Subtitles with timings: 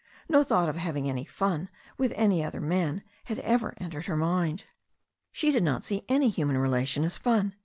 [0.27, 4.65] No thought of having any fun with any other man had ever entered her mind.
[5.31, 7.53] She did not see any human relation as fun.